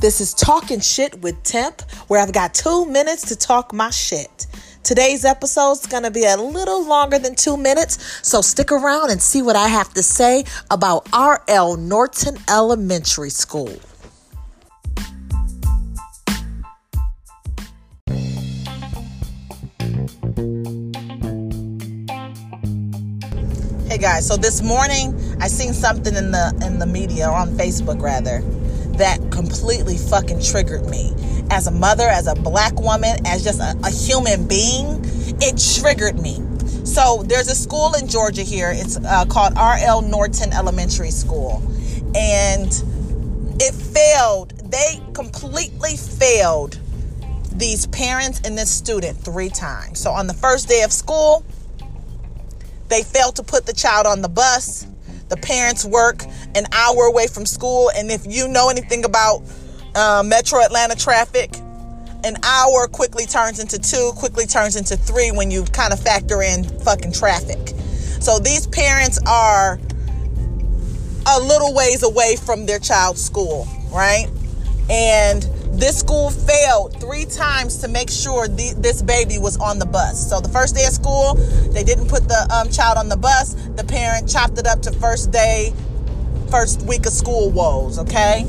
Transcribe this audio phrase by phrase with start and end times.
[0.00, 4.46] This is Talking Shit with Temp, where I've got two minutes to talk my shit.
[4.82, 9.10] Today's episode is going to be a little longer than two minutes, so stick around
[9.10, 11.76] and see what I have to say about R.L.
[11.76, 13.78] Norton Elementary School.
[23.86, 27.50] Hey guys, so this morning I seen something in the in the media or on
[27.50, 28.42] Facebook rather
[29.00, 31.12] that completely fucking triggered me.
[31.50, 35.00] As a mother, as a black woman, as just a, a human being,
[35.40, 36.40] it triggered me.
[36.84, 38.70] So there's a school in Georgia here.
[38.74, 40.02] It's uh, called R.L.
[40.02, 41.62] Norton Elementary School,
[42.14, 42.68] and
[43.60, 44.50] it failed.
[44.70, 46.78] They completely failed
[47.52, 49.98] these parents and this student three times.
[49.98, 51.44] So on the first day of school,
[52.88, 54.86] they failed to put the child on the bus.
[55.30, 57.90] The parents work an hour away from school.
[57.96, 59.42] And if you know anything about
[59.94, 61.56] uh, Metro Atlanta traffic,
[62.24, 66.42] an hour quickly turns into two, quickly turns into three when you kind of factor
[66.42, 67.74] in fucking traffic.
[68.20, 69.80] So these parents are
[71.26, 74.26] a little ways away from their child's school, right?
[74.90, 79.86] And this school failed three times to make sure the, this baby was on the
[79.86, 80.28] bus.
[80.28, 81.34] So the first day of school,
[81.72, 83.54] they didn't put the um, child on the bus.
[83.76, 85.72] The parent chopped it up to first day,
[86.50, 87.98] first week of school woes.
[87.98, 88.44] Okay.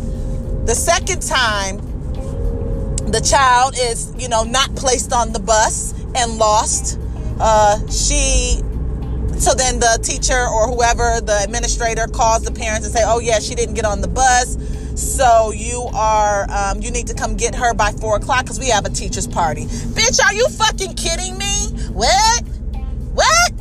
[0.66, 1.78] The second time,
[3.12, 7.00] the child is, you know, not placed on the bus and lost.
[7.40, 8.62] Uh, she
[9.40, 13.40] so then the teacher or whoever the administrator calls the parents and say oh yeah
[13.40, 14.56] she didn't get on the bus
[14.96, 18.70] so you are um, you need to come get her by four o'clock because we
[18.70, 19.66] have a teachers party.
[19.66, 21.68] Bitch are you fucking kidding me?
[21.92, 22.44] What?
[23.14, 23.52] What?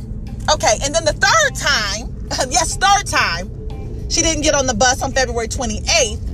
[0.53, 3.49] Okay and then the third time yes third time
[4.09, 6.31] she didn't get on the bus on february 28th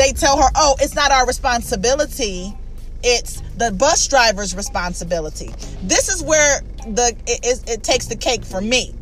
[0.00, 2.56] they tell her oh it's not our responsibility.
[3.02, 5.50] It's the bus driver's responsibility.
[5.82, 8.94] This is where the it, it, it takes the cake for me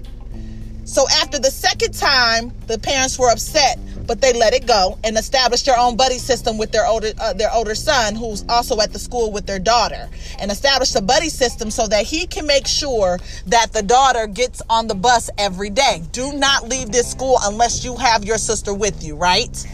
[0.89, 5.19] so after the second time the parents were upset but they let it go and
[5.19, 8.91] established their own buddy system with their older uh, their older son who's also at
[8.91, 10.09] the school with their daughter
[10.41, 14.63] and established a buddy system so that he can make sure that the daughter gets
[14.71, 16.03] on the bus every day.
[16.13, 19.67] Do not leave this school unless you have your sister with you right?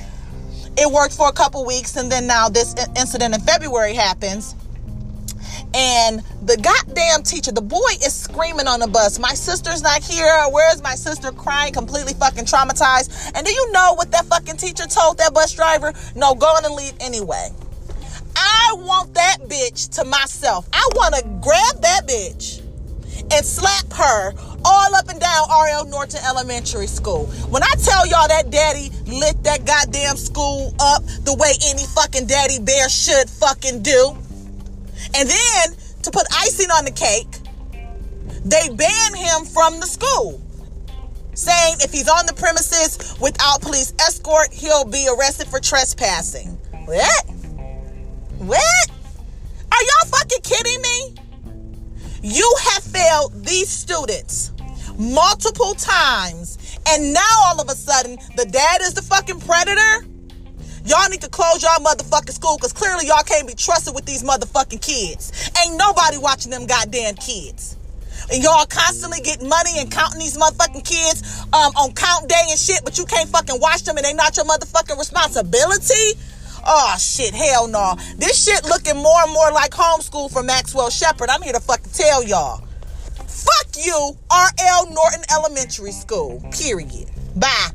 [0.77, 4.57] It worked for a couple weeks and then now this incident in February happens
[5.75, 9.19] and the goddamn teacher, the boy is screaming on the bus.
[9.19, 10.45] My sister's not here.
[10.51, 13.33] Where's my sister crying, completely fucking traumatized?
[13.35, 15.93] And do you know what that fucking teacher told that bus driver?
[16.15, 17.51] No, go on and leave anyway.
[18.37, 20.69] I want that bitch to myself.
[20.73, 22.61] I want to grab that bitch
[23.33, 24.33] and slap her
[24.65, 25.87] all up and down R.L.
[25.87, 27.27] Norton Elementary School.
[27.51, 32.27] When I tell y'all that daddy lit that goddamn school up the way any fucking
[32.27, 34.17] daddy bear should fucking do.
[35.15, 37.29] And then to put icing on the cake,
[38.45, 40.41] they ban him from the school,
[41.35, 46.59] saying if he's on the premises without police escort, he'll be arrested for trespassing.
[46.85, 47.27] What?
[48.39, 48.91] What?
[49.73, 51.15] Are y'all fucking kidding me?
[52.23, 54.53] You have failed these students
[54.99, 60.07] multiple times, and now all of a sudden, the dad is the fucking predator?
[60.85, 64.23] Y'all need to close y'all motherfucking school because clearly y'all can't be trusted with these
[64.23, 65.51] motherfucking kids.
[65.65, 67.77] Ain't nobody watching them goddamn kids.
[68.31, 72.59] And y'all constantly getting money and counting these motherfucking kids um, on count day and
[72.59, 76.21] shit, but you can't fucking watch them and they not your motherfucking responsibility.
[76.67, 77.95] Oh shit, hell no.
[78.17, 81.31] This shit looking more and more like homeschool for Maxwell Shepard.
[81.31, 82.59] I'm here to fucking tell y'all.
[83.27, 84.91] Fuck you, R.L.
[84.93, 86.43] Norton Elementary School.
[86.53, 87.11] Period.
[87.37, 87.71] Bye.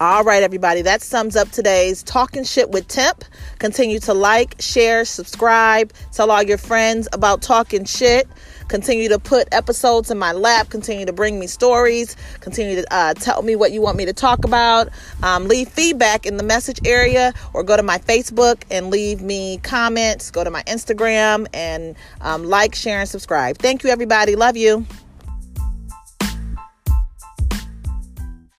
[0.00, 3.24] All right, everybody, that sums up today's Talking Shit with Temp.
[3.60, 8.26] Continue to like, share, subscribe, tell all your friends about Talking Shit.
[8.66, 10.68] Continue to put episodes in my lap.
[10.68, 12.16] Continue to bring me stories.
[12.40, 14.88] Continue to uh, tell me what you want me to talk about.
[15.22, 19.58] Um, leave feedback in the message area or go to my Facebook and leave me
[19.58, 20.32] comments.
[20.32, 23.58] Go to my Instagram and um, like, share, and subscribe.
[23.58, 24.34] Thank you, everybody.
[24.34, 24.86] Love you.